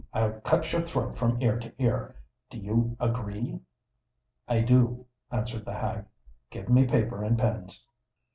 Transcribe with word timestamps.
I'll 0.15 0.39
cut 0.41 0.71
your 0.71 0.81
throat 0.81 1.15
from 1.15 1.39
ear 1.43 1.59
to 1.59 1.71
ear. 1.77 2.15
Do 2.49 2.57
you 2.57 2.97
agree?" 2.99 3.59
"I 4.47 4.61
do," 4.61 5.05
answered 5.31 5.63
the 5.63 5.75
hag. 5.75 6.05
"Give 6.49 6.69
me 6.69 6.87
paper 6.87 7.23
and 7.23 7.37
pens." 7.37 7.85